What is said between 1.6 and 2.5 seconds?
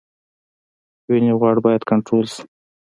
باید کنټرول شي